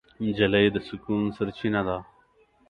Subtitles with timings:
[0.23, 1.97] نجلۍ د سکون سرچینه ده.